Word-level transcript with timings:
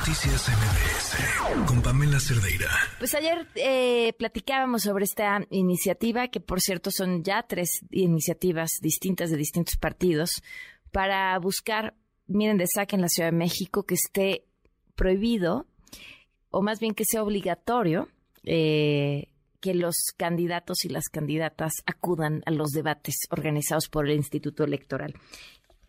Noticias 0.00 0.48
MBS 0.48 1.66
con 1.66 1.82
Pamela 1.82 2.18
Cerdeira. 2.18 2.70
Pues 2.98 3.14
ayer 3.14 3.46
eh, 3.54 4.14
platicábamos 4.14 4.84
sobre 4.84 5.04
esta 5.04 5.40
iniciativa, 5.50 6.28
que 6.28 6.40
por 6.40 6.62
cierto 6.62 6.90
son 6.90 7.22
ya 7.22 7.42
tres 7.42 7.68
iniciativas 7.90 8.70
distintas 8.80 9.30
de 9.30 9.36
distintos 9.36 9.76
partidos, 9.76 10.42
para 10.90 11.38
buscar, 11.38 11.92
miren, 12.28 12.56
de 12.56 12.64
saque 12.66 12.96
en 12.96 13.02
la 13.02 13.08
Ciudad 13.08 13.30
de 13.30 13.36
México 13.36 13.82
que 13.82 13.94
esté 13.94 14.46
prohibido, 14.94 15.66
o 16.48 16.62
más 16.62 16.80
bien 16.80 16.94
que 16.94 17.04
sea 17.04 17.22
obligatorio, 17.22 18.08
eh, 18.44 19.28
que 19.60 19.74
los 19.74 19.96
candidatos 20.16 20.86
y 20.86 20.88
las 20.88 21.10
candidatas 21.10 21.74
acudan 21.84 22.42
a 22.46 22.52
los 22.52 22.70
debates 22.70 23.16
organizados 23.28 23.90
por 23.90 24.08
el 24.08 24.16
Instituto 24.16 24.64
Electoral 24.64 25.14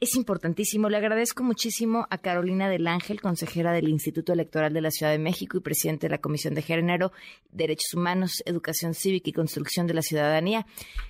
es 0.02 0.16
importantísimo. 0.16 0.90
Le 0.90 0.98
agradezco 0.98 1.44
muchísimo 1.44 2.08
a 2.10 2.18
Carolina 2.18 2.68
del 2.68 2.88
Ángel, 2.88 3.22
consejera 3.22 3.72
del 3.72 3.88
Instituto 3.88 4.34
Electoral 4.34 4.74
de 4.74 4.82
la 4.82 4.90
Ciudad 4.90 5.12
de 5.12 5.20
México 5.20 5.58
y 5.58 5.62
presidente 5.62 6.08
de 6.08 6.12
la 6.12 6.18
Comisión 6.18 6.56
de 6.56 6.64
Género, 6.64 7.12
Derechos 7.52 7.94
Humanos, 7.94 8.42
Educación 8.48 8.96
Cívica 8.96 9.30
y 9.30 9.34
Construcción 9.34 9.86
de 9.86 9.94
la 9.94 10.02
Ciudadanía. 10.02 10.66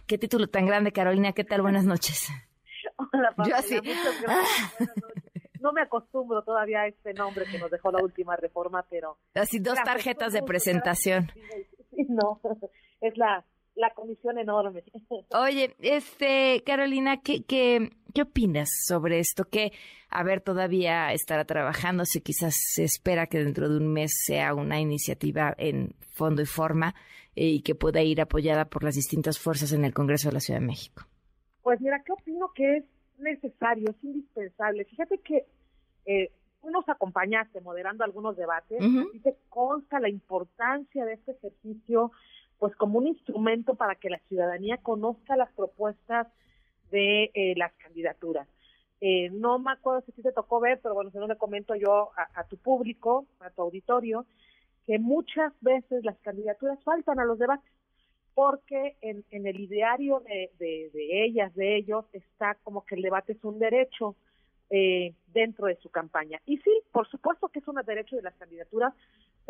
Qué 0.07 0.17
título 0.17 0.47
tan 0.47 0.65
grande, 0.65 0.91
Carolina. 0.91 1.31
¿Qué 1.31 1.45
tal? 1.45 1.61
Buenas 1.61 1.85
noches. 1.85 2.27
Hola, 2.97 3.33
Pamela. 3.33 3.61
Muchas 3.61 4.21
gracias. 4.21 4.89
No 5.61 5.71
me 5.71 5.81
acostumbro 5.83 6.43
todavía 6.43 6.81
a 6.81 6.87
este 6.87 7.13
nombre 7.13 7.45
que 7.45 7.59
nos 7.59 7.71
dejó 7.71 7.91
la 7.91 8.03
última 8.03 8.35
reforma, 8.35 8.83
pero... 8.89 9.17
Así 9.35 9.59
dos 9.59 9.77
tarjetas 9.85 10.33
de 10.33 10.41
presentación. 10.41 11.31
No, 12.09 12.41
es 13.01 13.15
la 13.15 13.45
la 13.75 13.91
comisión 13.91 14.37
enorme. 14.37 14.83
Oye, 15.33 15.75
este, 15.79 16.63
Carolina, 16.65 17.21
¿qué, 17.21 17.43
qué, 17.43 17.89
qué 18.13 18.21
opinas 18.23 18.69
sobre 18.85 19.19
esto? 19.19 19.45
Que, 19.45 19.71
a 20.09 20.23
ver, 20.23 20.41
todavía 20.41 21.13
estará 21.13 21.45
trabajando, 21.45 22.05
si 22.05 22.21
quizás 22.21 22.55
se 22.55 22.83
espera 22.83 23.27
que 23.27 23.39
dentro 23.39 23.69
de 23.69 23.77
un 23.77 23.91
mes 23.91 24.11
sea 24.25 24.53
una 24.53 24.79
iniciativa 24.79 25.53
en 25.57 25.95
fondo 26.11 26.41
y 26.41 26.45
forma 26.45 26.95
eh, 27.35 27.47
y 27.47 27.61
que 27.61 27.75
pueda 27.75 28.01
ir 28.01 28.21
apoyada 28.21 28.65
por 28.65 28.83
las 28.83 28.95
distintas 28.95 29.39
fuerzas 29.39 29.71
en 29.73 29.85
el 29.85 29.93
Congreso 29.93 30.29
de 30.29 30.33
la 30.33 30.39
Ciudad 30.39 30.59
de 30.59 30.65
México. 30.65 31.03
Pues 31.61 31.79
mira, 31.79 32.01
¿qué 32.05 32.11
opino 32.11 32.51
que 32.53 32.77
es 32.77 32.85
necesario, 33.19 33.89
es 33.89 34.03
indispensable? 34.03 34.85
Fíjate 34.85 35.19
que 35.19 35.45
eh, 36.05 36.31
tú 36.61 36.69
nos 36.69 36.87
acompañaste 36.89 37.61
moderando 37.61 38.03
algunos 38.03 38.35
debates, 38.35 38.79
y 39.13 39.19
te 39.19 39.35
consta 39.49 39.99
la 39.99 40.09
importancia 40.09 41.05
de 41.05 41.13
este 41.13 41.31
ejercicio 41.31 42.11
pues 42.61 42.75
como 42.75 42.99
un 42.99 43.07
instrumento 43.07 43.73
para 43.73 43.95
que 43.95 44.11
la 44.11 44.19
ciudadanía 44.27 44.77
conozca 44.77 45.35
las 45.35 45.51
propuestas 45.53 46.27
de 46.91 47.31
eh, 47.33 47.55
las 47.57 47.73
candidaturas. 47.73 48.47
Eh, 49.01 49.31
no 49.31 49.57
me 49.57 49.71
acuerdo 49.71 50.03
si 50.05 50.21
te 50.21 50.31
tocó 50.31 50.59
ver, 50.59 50.79
pero 50.79 50.93
bueno, 50.93 51.09
si 51.09 51.17
no 51.17 51.25
le 51.25 51.37
comento 51.37 51.73
yo 51.73 52.11
a, 52.15 52.43
tu 52.43 52.57
público, 52.57 53.25
a 53.39 53.49
tu 53.49 53.63
auditorio, 53.63 54.27
que 54.85 54.99
muchas 54.99 55.51
veces 55.61 56.05
las 56.05 56.19
candidaturas 56.19 56.77
faltan 56.83 57.19
a 57.19 57.25
los 57.25 57.39
debates, 57.39 57.65
porque 58.35 58.95
en, 59.01 59.25
el 59.31 59.59
ideario 59.59 60.21
de, 60.59 60.91
ellas, 60.93 61.55
de 61.55 61.77
ellos, 61.77 62.05
está 62.13 62.59
como 62.63 62.85
que 62.85 62.93
el 62.93 63.01
debate 63.01 63.31
es 63.31 63.43
un 63.43 63.57
derecho 63.57 64.15
eh, 64.69 65.15
dentro 65.33 65.65
de 65.65 65.77
su 65.77 65.89
campaña. 65.89 66.39
Y 66.45 66.57
sí, 66.57 66.71
por 66.91 67.09
supuesto 67.09 67.47
que 67.47 67.57
es 67.57 67.67
un 67.67 67.81
derecho 67.83 68.17
de 68.17 68.21
las 68.21 68.35
candidaturas, 68.35 68.93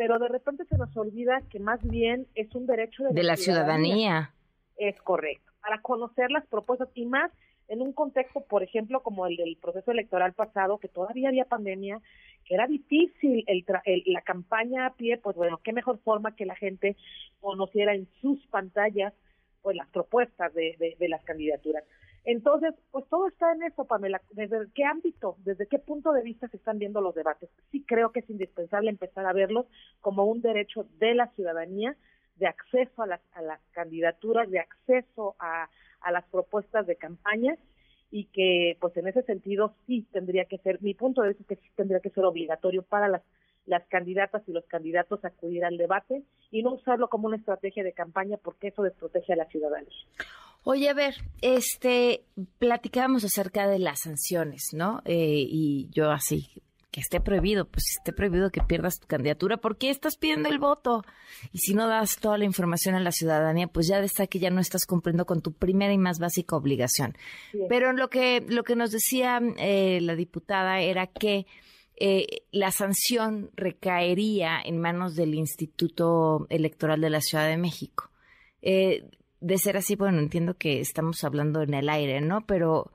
pero 0.01 0.17
de 0.17 0.29
repente 0.29 0.65
se 0.65 0.79
nos 0.79 0.97
olvida 0.97 1.43
que 1.51 1.59
más 1.59 1.79
bien 1.83 2.25
es 2.33 2.55
un 2.55 2.65
derecho 2.65 3.03
de, 3.03 3.21
la, 3.21 3.37
ciudadanía. 3.37 4.33
Es 4.75 4.99
correcto, 5.03 5.51
para 5.61 5.79
conocer 5.79 6.31
las 6.31 6.43
propuestas 6.47 6.89
y 6.95 7.05
más 7.05 7.31
en 7.67 7.83
un 7.83 7.93
contexto, 7.93 8.41
por 8.41 8.63
ejemplo, 8.63 9.03
como 9.03 9.27
el 9.27 9.35
del 9.35 9.57
proceso 9.57 9.91
electoral 9.91 10.33
pasado, 10.33 10.79
que 10.79 10.87
todavía 10.87 11.29
había 11.29 11.45
pandemia, 11.45 12.01
que 12.45 12.55
era 12.55 12.65
difícil 12.65 13.43
el, 13.45 13.63
la 14.07 14.21
campaña 14.21 14.87
a 14.87 14.93
pie, 14.95 15.19
pues 15.19 15.35
bueno, 15.35 15.59
qué 15.63 15.71
mejor 15.71 15.99
forma 15.99 16.35
que 16.35 16.47
la 16.47 16.55
gente 16.55 16.97
conociera 17.39 17.93
en 17.93 18.07
sus 18.21 18.43
pantallas 18.47 19.13
pues 19.61 19.75
las 19.75 19.87
propuestas 19.89 20.51
de, 20.55 20.95
de 20.97 21.09
las 21.09 21.23
candidaturas. 21.23 21.83
Entonces, 22.23 22.75
pues 22.91 23.05
todo 23.09 23.27
está 23.27 23.51
en 23.53 23.63
eso, 23.63 23.85
Pamela. 23.85 24.21
¿Desde 24.31 24.67
qué 24.75 24.83
ámbito, 24.83 25.37
desde 25.39 25.67
qué 25.67 25.79
punto 25.79 26.13
de 26.13 26.21
vista 26.21 26.47
se 26.49 26.57
están 26.57 26.77
viendo 26.77 27.01
los 27.01 27.15
debates? 27.15 27.49
Sí 27.71 27.83
creo 27.83 28.11
que 28.11 28.19
es 28.19 28.29
indispensable 28.29 28.89
empezar 28.89 29.25
a 29.25 29.33
verlos 29.33 29.65
como 30.01 30.25
un 30.25 30.41
derecho 30.41 30.85
de 30.99 31.15
la 31.15 31.27
ciudadanía, 31.29 31.95
de 32.35 32.47
acceso 32.47 33.01
a 33.01 33.07
las, 33.07 33.21
a 33.33 33.41
las 33.41 33.59
candidaturas, 33.71 34.49
de 34.49 34.59
acceso 34.59 35.35
a, 35.39 35.67
las 36.11 36.25
propuestas 36.25 36.87
de 36.87 36.95
campaña 36.95 37.55
y 38.09 38.25
que, 38.25 38.77
pues 38.79 38.95
en 38.97 39.07
ese 39.07 39.21
sentido, 39.23 39.75
sí 39.85 40.05
tendría 40.11 40.45
que 40.45 40.57
ser, 40.57 40.81
mi 40.81 40.93
punto 40.93 41.21
de 41.21 41.29
vista 41.29 41.43
es 41.43 41.47
que 41.47 41.55
sí 41.67 41.71
tendría 41.75 41.99
que 41.99 42.09
ser 42.09 42.25
obligatorio 42.25 42.83
para 42.83 43.07
las 43.07 43.21
las 43.65 43.85
candidatas 43.87 44.41
y 44.47 44.51
los 44.51 44.65
candidatos 44.65 45.23
acudir 45.23 45.63
al 45.63 45.77
debate 45.77 46.23
y 46.49 46.63
no 46.63 46.73
usarlo 46.73 47.09
como 47.09 47.27
una 47.27 47.37
estrategia 47.37 47.83
de 47.83 47.93
campaña 47.93 48.37
porque 48.37 48.69
eso 48.69 48.81
desprotege 48.81 49.33
a 49.33 49.35
la 49.35 49.45
ciudadanía. 49.45 49.95
Oye, 50.63 50.89
a 50.89 50.93
ver, 50.93 51.15
este, 51.41 52.25
platicábamos 52.59 53.23
acerca 53.23 53.67
de 53.67 53.79
las 53.79 54.01
sanciones, 54.01 54.69
¿no? 54.73 55.01
Eh, 55.05 55.45
y 55.47 55.89
yo 55.91 56.11
así, 56.11 56.61
que 56.91 56.99
esté 56.99 57.21
prohibido, 57.21 57.65
pues 57.65 57.85
esté 57.97 58.11
prohibido 58.11 58.51
que 58.51 58.61
pierdas 58.61 58.99
tu 58.99 59.07
candidatura, 59.07 59.57
¿por 59.57 59.77
qué 59.77 59.89
estás 59.89 60.17
pidiendo 60.17 60.49
el 60.49 60.59
voto? 60.59 61.03
Y 61.53 61.59
si 61.59 61.73
no 61.73 61.87
das 61.87 62.17
toda 62.17 62.37
la 62.37 62.43
información 62.43 62.95
a 62.95 62.99
la 62.99 63.11
ciudadanía, 63.11 63.67
pues 63.67 63.87
ya 63.87 63.99
está 63.99 64.27
que 64.27 64.39
ya 64.39 64.49
no 64.49 64.59
estás 64.59 64.85
cumpliendo 64.85 65.25
con 65.25 65.41
tu 65.41 65.53
primera 65.53 65.93
y 65.93 65.97
más 65.97 66.19
básica 66.19 66.55
obligación. 66.55 67.15
Pero 67.69 67.93
lo 67.93 68.09
que, 68.09 68.45
lo 68.47 68.63
que 68.63 68.75
nos 68.75 68.91
decía 68.91 69.41
eh, 69.57 69.99
la 70.01 70.15
diputada 70.15 70.81
era 70.81 71.07
que 71.07 71.47
eh, 71.95 72.43
la 72.51 72.71
sanción 72.71 73.51
recaería 73.55 74.59
en 74.63 74.79
manos 74.79 75.15
del 75.15 75.33
Instituto 75.33 76.45
Electoral 76.49 76.99
de 76.99 77.09
la 77.09 77.21
Ciudad 77.21 77.47
de 77.47 77.57
México. 77.57 78.11
Eh, 78.61 79.09
de 79.41 79.57
ser 79.57 79.75
así, 79.75 79.95
bueno, 79.95 80.19
entiendo 80.19 80.53
que 80.53 80.79
estamos 80.79 81.23
hablando 81.23 81.61
en 81.61 81.73
el 81.73 81.89
aire, 81.89 82.21
¿no? 82.21 82.41
Pero, 82.45 82.91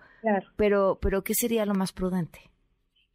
pero, 0.56 0.98
pero, 1.00 1.22
¿qué 1.22 1.34
sería 1.34 1.66
lo 1.66 1.74
más 1.74 1.92
prudente? 1.92 2.38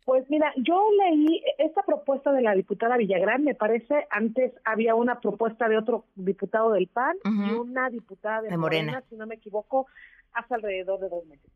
Pues 0.06 0.30
mira, 0.30 0.52
yo 0.58 0.76
leí 0.98 1.42
esta 1.58 1.84
propuesta 1.84 2.34
de 2.34 2.42
la 2.42 2.54
diputada 2.54 2.98
Villagrán, 2.98 3.44
me 3.44 3.56
parece, 3.56 4.08
antes 4.10 4.52
había 4.66 4.96
una 4.96 5.20
propuesta 5.20 5.70
de 5.70 5.78
otro 5.78 6.06
diputado 6.16 6.72
del 6.72 6.88
PAN 6.88 7.16
y 7.24 7.54
una 7.54 7.90
diputada 7.90 8.42
de, 8.42 8.58
Morena. 8.58 9.04
si 9.10 9.16
no 9.16 9.26
me 9.28 9.36
equivoco, 9.36 9.88
hace 10.34 10.56
alrededor 10.56 11.00
de 11.00 11.10
dos 11.10 11.26
meses. 11.26 11.50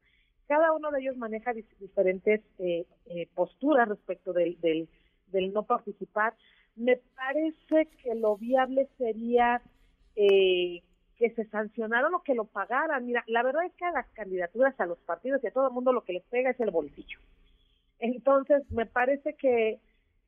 Cada 0.48 0.72
uno 0.74 0.92
de 0.92 1.02
ellos 1.02 1.18
maneja 1.18 1.54
diferentes 1.54 2.42
eh, 2.60 2.86
eh, 3.08 3.28
posturas 3.34 3.90
respecto 3.90 4.32
del, 4.32 4.62
del, 4.62 4.88
del 5.28 5.52
no 5.52 5.64
participar. 5.64 6.36
Me 6.76 6.98
parece 7.16 7.88
que 8.04 8.14
lo 8.14 8.38
viable 8.38 8.88
sería 8.98 9.62
eh, 10.16 10.84
que 11.18 11.32
se 11.32 11.46
sancionaron 11.46 12.14
o 12.14 12.24
que 12.24 12.36
lo 12.36 12.46
pagaran. 12.46 13.06
Mira, 13.06 13.24
la 13.28 13.44
verdad 13.44 13.66
es 13.66 13.74
que 13.74 13.86
a 13.86 13.92
las 13.92 14.08
candidaturas, 14.10 14.80
a 14.80 14.86
los 14.86 15.00
partidos 15.00 15.44
y 15.44 15.48
a 15.48 15.52
todo 15.52 15.68
el 15.68 15.74
mundo 15.74 15.94
lo 15.94 16.04
que 16.04 16.14
les 16.14 16.24
pega 16.24 16.50
es 16.50 16.60
el 16.60 16.72
bolsillo. 16.72 17.20
Entonces, 18.00 18.70
me 18.72 18.86
parece 18.86 19.36
que 19.36 19.80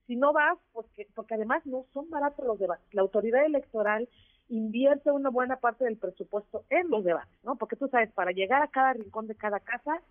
si 0.05 0.15
no 0.15 0.31
vas, 0.31 0.57
pues 0.71 0.87
porque 1.13 1.35
además 1.35 1.65
no 1.65 1.85
son 1.93 2.09
baratos 2.09 2.45
los 2.45 2.57
debates. 2.57 2.93
La 2.93 3.01
autoridad 3.01 3.45
electoral 3.45 4.07
invierte 4.49 5.11
una 5.11 5.29
buena 5.29 5.57
parte 5.57 5.83
del 5.83 5.97
presupuesto 5.97 6.63
en 6.69 6.89
los 6.89 7.03
debates, 7.03 7.37
¿no? 7.43 7.57
Porque 7.57 7.75
tú 7.75 7.89
sabes, 7.89 8.11
para 8.13 8.31
llegar 8.31 8.61
a 8.61 8.69
cada 8.69 8.93
rincón 8.93 9.27
de 9.27 9.35
cada 9.35 9.59
casa, 9.59 10.01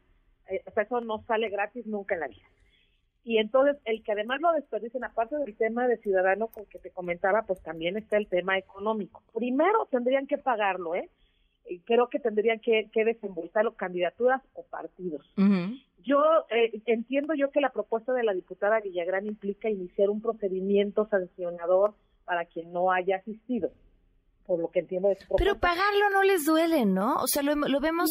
eh, 0.48 0.62
eso 0.76 1.00
no 1.00 1.24
sale 1.26 1.48
gratis 1.48 1.86
nunca 1.86 2.14
en 2.14 2.20
la 2.20 2.28
vida. 2.28 2.44
Y 3.26 3.38
entonces, 3.38 3.76
el 3.86 4.04
que 4.04 4.12
además 4.12 4.40
lo 4.40 4.52
desperdicien, 4.52 5.02
aparte 5.02 5.36
del 5.36 5.56
tema 5.56 5.88
de 5.88 5.96
ciudadano 5.96 6.46
con 6.46 6.64
que 6.66 6.78
te 6.78 6.92
comentaba, 6.92 7.42
pues 7.42 7.60
también 7.60 7.96
está 7.96 8.18
el 8.18 8.28
tema 8.28 8.56
económico. 8.56 9.20
Primero 9.34 9.88
tendrían 9.90 10.28
que 10.28 10.38
pagarlo, 10.38 10.94
¿eh? 10.94 11.10
creo 11.84 12.08
que 12.08 12.20
tendrían 12.20 12.60
que, 12.60 12.88
que 12.92 13.04
desembolsarlo 13.04 13.74
candidaturas 13.74 14.40
o 14.54 14.62
partidos. 14.62 15.26
Yo 16.04 16.22
eh, 16.50 16.80
entiendo 16.86 17.34
yo 17.34 17.50
que 17.50 17.60
la 17.60 17.70
propuesta 17.70 18.12
de 18.12 18.22
la 18.22 18.32
diputada 18.32 18.78
Villagrán 18.78 19.26
implica 19.26 19.68
iniciar 19.68 20.08
un 20.08 20.22
procedimiento 20.22 21.08
sancionador 21.08 21.94
para 22.24 22.44
quien 22.44 22.72
no 22.72 22.92
haya 22.92 23.16
asistido 23.16 23.72
por 24.46 24.60
lo 24.60 24.70
que 24.70 24.80
entiendo 24.80 25.08
de 25.08 25.18
Pero 25.36 25.58
pagarlo 25.58 26.10
no 26.12 26.22
les 26.22 26.44
duele, 26.44 26.86
¿no? 26.86 27.16
O 27.16 27.26
sea, 27.26 27.42
lo, 27.42 27.80
vemos 27.80 28.10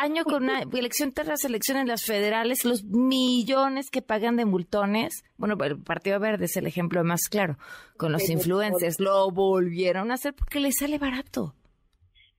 año 0.00 0.24
con 0.24 0.44
una 0.44 0.60
elección 0.72 1.12
tras 1.12 1.44
elección 1.44 1.78
en 1.78 1.88
las 1.88 2.04
federales, 2.04 2.64
los 2.64 2.84
millones 2.84 3.90
que 3.90 4.02
pagan 4.02 4.36
de 4.36 4.44
multones. 4.44 5.24
Bueno, 5.36 5.56
el 5.64 5.82
Partido 5.82 6.20
Verde 6.20 6.46
es 6.46 6.56
el 6.56 6.66
ejemplo 6.66 7.02
más 7.04 7.28
claro. 7.28 7.56
Con 7.96 8.12
los 8.12 8.28
influencers 8.30 9.00
lo 9.00 9.30
volvieron 9.30 10.10
a 10.10 10.14
hacer 10.14 10.34
porque 10.34 10.60
les 10.60 10.76
sale 10.78 10.98
barato. 10.98 11.54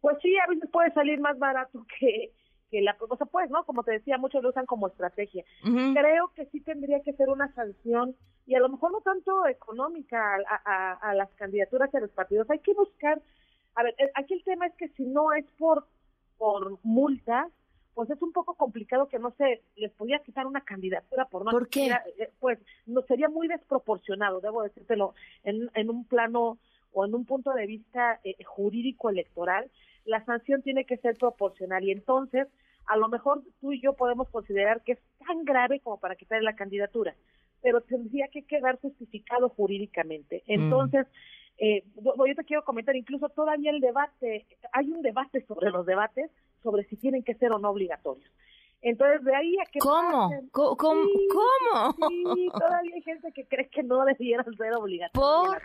Pues 0.01 0.18
sí, 0.21 0.33
a 0.38 0.50
veces 0.50 0.69
puede 0.71 0.92
salir 0.94 1.19
más 1.19 1.38
barato 1.38 1.86
que, 2.00 2.31
que 2.71 2.81
la 2.81 2.98
cosa, 2.98 3.25
pues, 3.25 3.50
¿no? 3.50 3.66
Como 3.66 3.83
te 3.83 3.92
decía, 3.92 4.18
muchos 4.18 4.42
lo 4.42 4.50
usan 4.50 4.66
como 4.66 4.88
estrategia. 4.88 5.44
Creo 5.62 6.31
que 6.36 6.45
sí 6.48 6.62
tendría 6.62 7.01
que 7.01 7.13
ser 7.13 7.30
una 7.30 7.54
sanción 7.54 8.16
y 8.49 8.55
a 8.55 8.59
lo 8.59 8.67
mejor 8.67 8.91
no 8.91 9.01
tanto 9.01 9.45
económica 9.45 10.37
a, 10.65 11.13
las 11.13 11.29
candidaturas 11.35 11.93
y 11.93 11.97
a 11.97 11.99
los 11.99 12.09
partidos. 12.09 12.49
Hay 12.49 12.57
que 12.57 12.73
buscar, 12.73 13.21
a 13.75 13.83
ver, 13.83 13.95
aquí 14.15 14.33
el 14.33 14.43
tema 14.43 14.65
es 14.65 14.73
que 14.73 14.87
si 14.89 15.03
no 15.03 15.31
es 15.33 15.45
por, 15.59 15.85
por 16.39 16.79
multas, 16.81 17.45
pues 17.93 18.09
es 18.09 18.19
un 18.23 18.31
poco 18.31 18.55
complicado 18.55 19.07
que 19.07 19.19
no 19.19 19.29
se 19.37 19.61
les 19.75 19.91
podía 19.91 20.17
quitar 20.23 20.47
una 20.47 20.61
candidatura 20.61 21.25
por 21.25 21.45
no. 21.45 21.51
¿Por 21.51 21.69
qué? 21.69 21.91
Eh, 22.17 22.31
pues 22.39 22.57
no 22.87 23.03
sería 23.03 23.29
muy 23.29 23.47
desproporcionado, 23.47 24.41
debo 24.41 24.63
decírtelo, 24.63 25.13
en, 25.43 25.69
en 25.75 25.89
un 25.91 26.05
plano 26.05 26.57
o 26.91 27.05
en 27.05 27.13
un 27.13 27.25
punto 27.25 27.53
de 27.53 27.67
vista 27.67 28.19
eh, 28.23 28.35
jurídico 28.43 29.11
electoral, 29.11 29.69
la 30.05 30.25
sanción 30.25 30.63
tiene 30.63 30.85
que 30.85 30.97
ser 30.97 31.15
proporcional 31.17 31.83
y 31.83 31.91
entonces 31.91 32.47
a 32.87 32.97
lo 32.97 33.09
mejor 33.09 33.43
tú 33.61 33.73
y 33.73 33.79
yo 33.79 33.93
podemos 33.93 34.27
considerar 34.29 34.81
que 34.81 34.93
es 34.93 34.99
tan 35.27 35.45
grave 35.45 35.81
como 35.81 35.99
para 35.99 36.15
quitarle 36.15 36.45
la 36.45 36.55
candidatura, 36.55 37.13
pero 37.61 37.81
tendría 37.81 38.27
que 38.27 38.44
quedar 38.44 38.79
justificado 38.79 39.50
jurídicamente. 39.50 40.44
Mm. 40.47 40.51
Entonces, 40.53 41.07
eh, 41.57 41.83
yo 41.95 42.35
te 42.35 42.44
quiero 42.45 42.63
comentar, 42.63 42.95
incluso 42.95 43.29
todavía 43.29 43.71
el 43.71 43.81
debate, 43.81 44.45
hay 44.71 44.91
un 44.91 45.01
debate 45.01 45.45
sobre 45.45 45.71
los 45.71 45.85
debates, 45.85 46.31
sobre 46.63 46.83
si 46.85 46.95
tienen 46.97 47.23
que 47.23 47.35
ser 47.35 47.51
o 47.51 47.59
no 47.59 47.69
obligatorios. 47.69 48.29
Entonces, 48.81 49.23
de 49.25 49.35
ahí 49.35 49.57
a 49.59 49.65
que... 49.65 49.79
¿Cómo? 49.79 50.29
¿Cómo? 50.51 50.77
¿Cómo? 50.77 52.09
Sí, 52.09 52.50
todavía 52.53 52.95
hay 52.95 53.01
gente 53.01 53.31
que 53.33 53.45
cree 53.45 53.67
que 53.67 53.83
no 53.83 54.06
debieran 54.06 54.56
ser 54.56 54.73
obligatorios. 54.73 55.61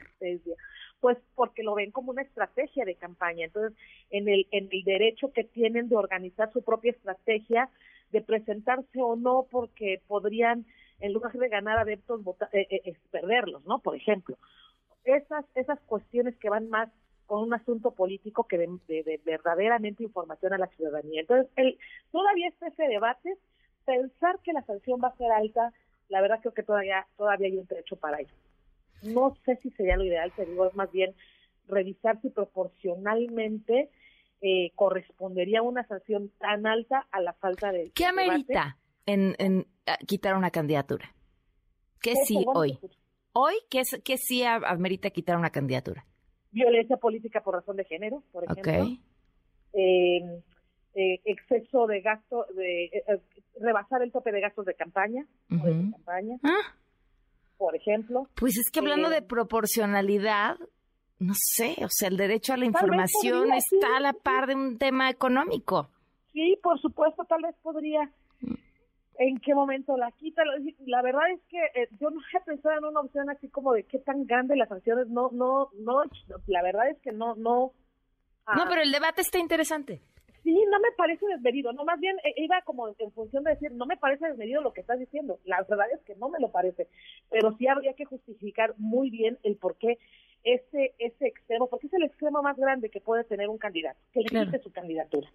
Pues 1.01 1.19
porque 1.35 1.63
lo 1.63 1.75
ven 1.75 1.91
como 1.91 2.11
una 2.11 2.23
estrategia 2.23 2.85
de 2.85 2.97
campaña. 2.97 3.45
Entonces, 3.45 3.79
en 4.11 4.29
el, 4.29 4.49
en 4.51 4.69
el 4.73 4.83
derecho 4.83 5.33
que 5.33 5.45
tienen 5.45 5.89
de 5.89 5.97
organizar 5.97 6.53
su 6.53 6.63
propia 6.63 6.91
estrategia, 6.91 7.69
de 8.11 8.21
presentarse 8.21 9.01
o 9.01 9.15
no, 9.15 9.47
porque 9.51 10.01
podrían, 10.09 10.67
en 11.05 11.13
lugar 11.13 11.33
de 11.33 11.49
ganar 11.49 11.79
adeptos, 11.79 12.21
eh, 12.53 12.67
eh, 12.71 12.97
perderlos, 13.11 13.65
¿no? 13.67 13.79
Por 13.81 13.97
ejemplo 13.97 14.37
esas, 15.05 15.45
esas 15.55 15.79
cuestiones 15.81 16.37
que 16.37 16.51
van 16.51 16.69
más 16.69 16.89
con 17.27 17.43
un 17.43 17.55
asunto 17.55 17.93
político 17.93 18.45
que 18.45 18.59
de, 18.59 19.21
verdaderamente 19.25 20.03
información 20.03 20.53
a 20.53 20.59
la 20.59 20.67
ciudadanía. 20.69 21.23
Entonces, 21.23 21.51
el, 21.57 21.79
todavía 22.11 22.49
está 22.49 22.69
ese 22.69 22.85
debate, 22.85 23.37
pensar 23.87 24.39
que 24.41 24.53
la 24.53 24.63
sanción 24.65 25.01
va 25.03 25.09
a 25.09 25.17
ser 25.17 25.31
alta, 25.33 25.73
la 26.09 26.21
verdad 26.21 26.41
creo 26.41 26.53
que 26.53 26.63
todavía, 26.63 27.07
todavía 27.17 27.49
hay 27.49 27.57
un 27.57 27.67
derecho 27.67 27.97
para 27.97 28.21
ello. 28.21 28.35
No 29.03 29.37
sé 29.45 29.57
si 29.63 29.71
sería 29.71 29.97
lo 29.97 30.05
ideal, 30.05 30.33
te 30.33 30.45
digo, 30.45 30.67
es 30.67 30.75
más 30.75 30.91
bien 30.93 31.15
revisar 31.67 32.21
si 32.21 32.29
proporcionalmente 32.29 33.91
eh, 34.43 34.73
correspondería 34.75 35.63
una 35.63 35.87
sanción 35.87 36.31
tan 36.39 36.67
alta 36.67 37.07
a 37.11 37.21
la 37.21 37.33
falta 37.35 37.73
de... 37.73 37.91
¿Qué 37.95 38.05
amerita 38.05 38.77
en, 39.07 39.35
en, 39.39 39.67
quitar 40.07 40.37
una 40.37 40.51
candidatura? 40.51 41.15
¿Qué 42.01 42.15
sí 42.27 42.45
hoy? 42.47 42.79
hoy 43.35 43.55
que, 43.69 43.81
es, 43.81 44.01
que 44.05 44.17
sí 44.17 44.43
amerita 44.45 45.11
quitar 45.11 45.37
una 45.37 45.51
candidatura? 45.51 46.05
Violencia 46.51 46.97
política 46.97 47.43
por 47.43 47.55
razón 47.55 47.77
de 47.77 47.85
género, 47.85 48.23
por 48.33 48.45
ejemplo. 48.45 48.99
Em, 49.73 50.43
eh, 50.95 51.21
exceso 51.25 51.87
de 51.89 52.01
gasto, 52.01 52.47
de 52.55 52.85
eh, 52.85 53.05
eh, 53.09 53.21
rebasar 53.61 54.03
el 54.03 54.13
tope 54.13 54.31
de 54.31 54.41
gastos 54.41 54.65
de 54.65 54.75
campaña, 54.75 55.27
de 55.49 55.91
campaña 55.91 56.39
ah. 56.45 56.77
por 57.59 57.75
ejemplo. 57.75 58.29
Pues 58.37 58.57
es 58.57 58.71
que 58.71 58.79
hablando 58.79 59.11
de 59.11 59.21
proporcionalidad, 59.21 60.57
no 61.19 61.33
sé, 61.35 61.75
o 61.85 61.89
sea, 61.89 62.09
el 62.09 62.17
derecho 62.17 62.53
a 62.53 62.57
la 62.57 62.67
información 62.67 63.53
está 63.53 63.97
a 63.97 64.01
la 64.01 64.13
par 64.13 64.47
de 64.47 64.55
un 64.55 64.79
tema 64.79 65.11
económico. 65.11 65.89
Sí, 66.33 66.57
por 66.63 66.81
supuesto, 66.81 67.25
tal 67.25 67.43
vez 67.43 67.57
podría 67.63 68.09
en 69.19 69.39
qué 69.39 69.55
momento 69.55 69.97
la 69.97 70.11
quita. 70.13 70.43
La 70.87 71.03
verdad 71.03 71.31
es 71.33 71.41
que 71.49 71.59
eh, 71.81 71.89
yo 72.01 72.11
no 72.11 72.21
he 72.21 72.41
pensado 72.41 72.79
en 72.79 72.85
una 72.85 73.01
opción 73.01 73.31
así 73.31 73.49
como 73.49 73.73
de 73.73 73.85
qué 73.85 73.99
tan 73.99 74.27
grande 74.27 74.57
las 74.57 74.69
sanciones. 74.69 75.09
No, 75.09 75.31
no, 75.33 75.71
no, 75.79 76.03
la 76.47 76.63
verdad 76.63 76.91
es 76.91 76.99
que 77.01 77.13
no, 77.13 77.35
no. 77.37 77.55
no, 77.55 77.73
ah. 78.47 78.67
pero 78.69 78.83
el 78.83 78.93
debate 78.93 79.21
está 79.21 79.39
interesante. 79.39 80.01
Sí, 80.45 80.55
no 80.71 80.79
me 80.79 80.93
parece 80.97 81.27
desmedido, 81.27 81.73
no, 81.73 81.85
más 81.85 81.99
bien 81.99 82.17
eh, 82.23 82.35
iba 82.37 82.61
como 82.63 82.89
en 82.89 83.13
función 83.13 83.45
de 83.45 83.53
decir, 83.53 83.73
no 83.73 83.87
me 83.87 83.97
parece 83.97 84.29
desmedido 84.29 84.61
lo 84.61 84.75
que 84.75 84.83
estás 84.83 84.99
diciendo, 84.99 85.39
la 85.45 85.63
verdad 85.63 85.87
es 85.93 86.03
que 86.03 86.15
no 86.17 86.29
me 86.29 86.39
lo 86.39 86.53
parece, 86.53 86.87
pero 87.31 87.57
sí 87.57 87.67
habría 87.67 87.95
que 87.95 88.05
justificar 88.05 88.75
muy 88.77 89.09
bien 89.09 89.39
el 89.43 89.57
por 89.57 89.77
qué 89.77 89.99
ese, 90.45 90.95
ese 90.99 91.27
extremo, 91.27 91.69
porque 91.69 91.87
es 91.87 91.95
el 91.95 92.05
extremo 92.05 92.43
más 92.43 92.57
grande 92.57 92.91
que 92.91 93.01
puede 93.01 93.25
tener 93.25 93.49
un 93.49 93.57
candidato, 93.57 93.99
que 94.13 94.21
le 94.21 94.63
su 94.63 94.71
candidatura. 94.71 95.29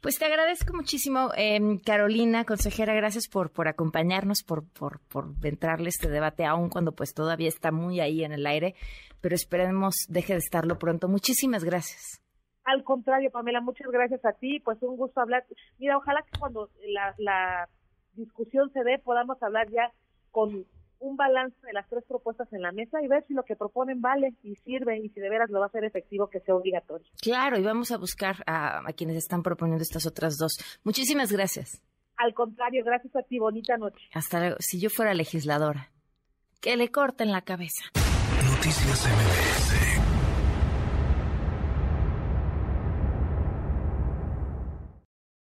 Pues 0.00 0.18
te 0.18 0.26
agradezco 0.26 0.72
muchísimo, 0.72 1.30
eh, 1.36 1.58
Carolina, 1.84 2.44
consejera, 2.44 2.94
gracias 2.94 3.28
por, 3.28 3.50
por 3.50 3.66
acompañarnos, 3.66 4.44
por, 4.44 4.64
por, 4.72 5.00
por 5.08 5.34
entrarle 5.42 5.88
este 5.88 6.08
debate, 6.08 6.44
aún 6.44 6.70
cuando 6.70 6.92
pues 6.92 7.12
todavía 7.12 7.48
está 7.48 7.72
muy 7.72 7.98
ahí 8.00 8.22
en 8.22 8.32
el 8.32 8.46
aire, 8.46 8.76
pero 9.20 9.34
esperemos 9.34 9.94
deje 10.08 10.34
de 10.34 10.38
estarlo 10.38 10.78
pronto. 10.78 11.08
Muchísimas 11.08 11.64
gracias. 11.64 12.23
Al 12.64 12.82
contrario, 12.82 13.30
Pamela, 13.30 13.60
muchas 13.60 13.88
gracias 13.90 14.24
a 14.24 14.32
ti, 14.32 14.60
pues 14.60 14.82
un 14.82 14.96
gusto 14.96 15.20
hablar. 15.20 15.44
Mira, 15.78 15.98
ojalá 15.98 16.22
que 16.22 16.38
cuando 16.38 16.70
la, 16.86 17.14
la 17.18 17.68
discusión 18.14 18.70
se 18.72 18.82
dé 18.84 18.98
podamos 18.98 19.42
hablar 19.42 19.68
ya 19.70 19.92
con 20.30 20.64
un 21.04 21.16
balance 21.16 21.56
de 21.66 21.72
las 21.72 21.88
tres 21.88 22.02
propuestas 22.08 22.50
en 22.52 22.62
la 22.62 22.72
mesa 22.72 23.02
y 23.02 23.08
ver 23.08 23.24
si 23.26 23.34
lo 23.34 23.44
que 23.44 23.56
proponen 23.56 24.00
vale 24.00 24.34
y 24.42 24.54
sirve 24.56 24.98
y 24.98 25.10
si 25.10 25.20
de 25.20 25.28
veras 25.28 25.50
lo 25.50 25.60
va 25.60 25.66
a 25.66 25.70
ser 25.70 25.84
efectivo 25.84 26.28
que 26.28 26.40
sea 26.40 26.54
obligatorio. 26.54 27.06
Claro, 27.20 27.58
y 27.58 27.62
vamos 27.62 27.90
a 27.90 27.98
buscar 27.98 28.36
a, 28.46 28.82
quienes 28.96 29.16
están 29.16 29.42
proponiendo 29.42 29.82
estas 29.82 30.06
otras 30.06 30.38
dos. 30.38 30.56
Muchísimas 30.82 31.30
gracias. 31.30 31.82
Al 32.16 32.32
contrario, 32.32 32.84
gracias 32.84 33.14
a 33.16 33.22
ti. 33.22 33.38
Bonita 33.38 33.76
noche. 33.76 34.08
Hasta 34.14 34.38
luego. 34.38 34.56
Si 34.60 34.80
yo 34.80 34.88
fuera 34.88 35.14
legisladora, 35.14 35.90
que 36.60 36.76
le 36.76 36.90
corten 36.90 37.32
la 37.32 37.42
cabeza. 37.42 37.84
Noticias 37.94 39.06
MBS 39.06 39.63